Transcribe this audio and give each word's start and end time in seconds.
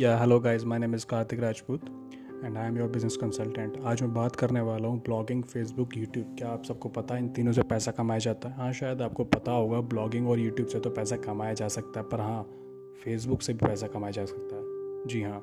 Yeah 0.00 0.18
hello 0.18 0.40
guys 0.40 0.64
my 0.64 0.78
name 0.78 0.94
is 0.94 1.06
Kartik 1.06 1.40
Rajput 1.40 1.80
and 2.44 2.56
I 2.56 2.66
am 2.66 2.78
your 2.78 2.88
business 2.88 3.16
consultant 3.16 3.76
आज 3.84 4.02
मैं 4.02 4.14
बात 4.14 4.36
करने 4.36 4.60
वाला 4.60 4.88
हूँ 4.88 5.00
ब्लॉगिंग 5.00 5.42
फेसबुक 5.42 5.96
यूट्यूब 5.96 6.36
क्या 6.38 6.48
आप 6.48 6.64
सबको 6.64 6.88
पता 6.88 7.14
है 7.14 7.20
इन 7.20 7.28
तीनों 7.28 7.52
से 7.52 7.62
पैसा 7.62 7.90
कमाया 7.90 8.18
जाता 8.18 8.48
है? 8.48 8.54
हाँ 8.54 8.72
शायद 8.72 9.02
आपको 9.02 9.24
पता 9.24 9.52
होगा 9.52 9.80
ब्लॉगिंग 9.80 10.28
और 10.28 10.38
यूट्यूब 10.38 10.68
से 10.68 10.80
तो 10.80 10.90
पैसा 10.90 11.16
कमाया 11.16 11.54
जा 11.54 11.68
सकता 11.68 12.00
है, 12.00 12.06
पर 12.06 12.20
हाँ 12.20 12.42
फेसबुक 13.04 13.42
से 13.42 13.52
भी 13.52 13.66
पैसा 13.66 13.86
कमाया 13.86 14.10
जा 14.10 14.24
सकता 14.24 14.56
है। 14.56 14.62
जी 15.06 15.22
हाँ 15.22 15.40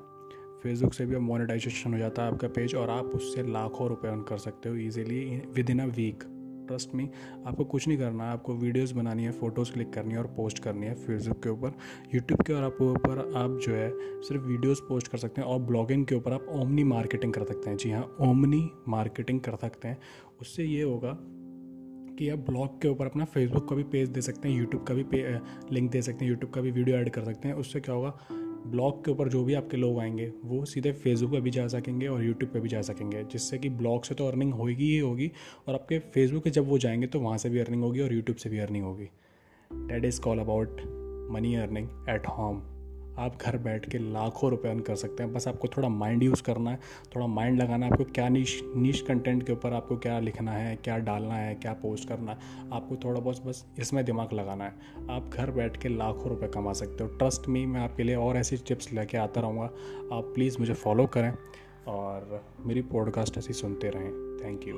फेसबुक 0.64 0.94
से 0.94 1.05
भी 1.05 1.18
मोनेटाइजेशन 1.18 1.94
हो 1.94 2.00
जाता 2.00 2.24
है 2.24 2.32
आपका 2.32 2.48
पेज 2.48 2.76
और 2.76 2.89
आप 2.89 3.05
उससे 3.05 3.44
लाखों 3.44 3.88
रुपये 3.88 4.12
अर्न 4.12 4.21
कर 4.21 4.38
सकते 4.38 4.70
हो 4.70 4.76
easily 4.76 5.42
within 5.70 5.80
a 5.80 5.86
week 5.86 6.24
trust 6.68 6.95
में, 6.95 7.07
आपको 7.45 7.65
कुछ 7.65 7.88
नहीं 7.88 7.97
करना 7.97 8.25
है, 8.25 8.31
आपको 8.31 8.54
वीडियोस 8.55 8.91
बनानी 8.91 9.23
है 9.23 9.31
फ़ोटोज़ 9.31 9.71
क्लिक 9.73 9.93
करनी 9.93 10.13
है 10.13 10.20
और 10.20 10.27
पोस्ट 10.38 10.59
करनी 10.59 10.88
है 10.88 10.94
फेसबुक 10.95 11.44
के 11.44 11.49
ऊपर 11.49 11.73
यूट्यूब 12.16 12.41
के 12.41 12.53
और 12.53 12.63
आप 12.63 12.81
ऊपर 12.81 13.20
आप 13.35 13.59
जो 13.66 13.73
है 13.73 13.89
सिर्फ़ 14.21 14.44
वीडियोस 14.44 14.81
पोस्ट 14.89 15.08
कर 15.08 15.17
सकते 15.17 15.41
हैं 15.41 15.48
और 15.48 15.59
ब्लॉगिंग 15.61 16.05
के 16.05 16.16
ऊपर 16.16 16.34
आप 16.34 16.48
ओमनी 16.55 16.84
मार्केटिंग 16.84 17.34
कर 17.34 17.44
सकते 17.44 17.70
हैं। 17.70 17.77
जी 17.77 17.91
हाँ 17.91 18.03
ओमनी 18.22 18.70
मार्केटिंग 18.88 19.39
कर 19.39 19.55
सकते 19.55 19.88
हैं। 19.88 19.98
उससे 20.41 20.63
ये 20.63 20.81
होगा 20.84 21.17
कि 22.20 22.30
आप 22.30 22.39
ब्लॉग 22.39 22.81
के 22.81 22.88
ऊपर 22.88 23.05
अपना 23.05 23.25
फेसबुक 23.25 23.67
का 23.70 23.75
भी 23.75 23.84
पेज 23.84 24.09
दे 24.09 24.22
सकते 24.22 24.49
हैं 24.49 24.58
यूट्यूब 24.58 24.84
का 24.84 24.94
भी 24.94 25.05
लिंक 25.72 25.91
दे 25.91 26.02
सकते 26.02 26.25
हैं 26.25 26.31
यूट्यूब 26.31 26.52
का 26.52 26.61
भी 26.61 26.72
वीडियो 26.72 26.97
ऐड 26.97 27.09
कर 27.09 27.23
सकते 27.23 27.47
हैं। 27.47 27.55
उससे 27.55 27.80
क्या 27.80 27.95
होगा 27.95 28.17
ब्लॉग 28.71 29.05
के 29.05 29.12
ऊपर 29.12 29.30
जो 29.30 29.44
भी 29.44 29.53
आपके 29.53 29.77
लोग 29.77 29.99
आएँगे, 29.99 30.31
वो 30.45 30.66
सीधे 30.66 30.91
फेसबुक 30.91 31.31
पे 31.31 31.41
भी 31.41 31.52
जा 31.52 31.67
सकेंगे 31.67 32.08
और 32.08 32.23
यूट्यूब 32.23 32.52
पे 32.52 32.59
भी 32.59 32.70
जा 32.70 32.81
सकेंगे, 32.81 33.23
जिससे 33.23 33.58
कि 33.58 33.70
ब्लॉग 33.70 34.03
से 34.03 34.16
तो 34.16 34.27
अर्निंग 34.27 34.53
होगी 34.53 34.73
ही 34.73 34.98
होगी 34.98 35.31
और 35.67 35.73
आपके 35.73 35.99
फेसबुक 35.99 36.44
पे 36.44 36.49
जब 36.49 36.67
वो 36.67 36.77
जाएँगे 36.77 37.08
तो 37.08 37.20
वहाँ 37.20 37.38
से 37.38 37.49
भी 37.49 37.59
अर्निंग 37.59 37.84
होगी 37.84 38.02
और 38.02 38.13
यूट्यूब 38.13 38.38
से 38.38 38.49
भी 38.49 38.59
अर्निंग 38.59 38.85
होगी। 38.85 39.09
That 39.73 40.05
is 40.05 40.22
call 40.22 40.39
about 40.39 40.81
money 41.31 41.55
earning 41.55 41.88
at 42.09 42.27
home 42.27 42.77
आप 43.20 43.38
घर 43.42 43.58
बैठ 43.58 43.90
के 43.90 43.98
लाखों 43.98 44.50
रुपए 44.52 44.70
अर्न 44.70 44.80
कर 44.80 44.96
सकते 44.96 45.23
हैं। 45.23 45.34
बस 45.34 45.48
आपको 45.48 45.68
थोड़ा 45.68 45.90
माइंड 45.90 46.23
यूज़ 46.23 46.44
करना 46.44 46.72
है, 46.72 46.80
थोड़ा 47.16 47.28
माइंड 47.28 47.62
लगाना 47.62 47.86
है। 47.86 47.92
आपको 47.92 48.04
क्या 48.04 48.28
नीच 48.30 48.62
नीच 48.76 49.00
कंटेंट 49.02 49.46
के 49.46 49.54
ऊपर 49.54 49.73
आपको 49.73 49.98
क्या 49.98 50.20
लिखना 50.20 50.52
है, 50.52 50.76
क्या 50.76 50.98
डालना 50.98 51.36
है, 51.36 51.56
क्या 51.56 51.73
पोस्ट 51.73 52.08
करना 52.10 52.32
है, 52.32 52.38
आपको 52.73 52.95
थोड़ा 52.95 53.20
बहुत 53.20 53.45
बस 53.45 53.66
इसमें 53.80 54.06
दिमाग 54.06 54.34
लगाना 54.34 54.64
है। 54.64 54.73
आप 55.10 55.30
घर 55.34 55.52
बैठ 55.52 55.78
के 55.78 55.90
लाखों 55.90 56.30
रुपये 56.30 56.50
कमा 56.50 56.73
सकते 56.73 57.04
हो। 57.04 57.10
ट्रस्ट 57.10 57.48
मी 57.48 57.66
मैं 57.66 57.82
आपके 57.82 58.04
लिए 58.04 58.16
और 58.16 58.38
ऐसी 58.38 58.58
टिप्स 58.58 58.94
लेके 58.94 59.18
आता 59.18 59.42
रहूँगा। 59.42 59.66
आप 60.14 60.32
प्लीज़ 60.36 60.60
मुझे 60.60 60.73
फॉलो 60.73 61.06
करें 61.08 61.32
और 61.88 62.44
मेरी 62.60 62.82
पॉडकास्ट 62.82 63.38
ऐसी 63.38 63.54
सुनते 63.54 63.90
रहें। 63.90 64.12
Thank 64.44 64.68
you 64.68 64.76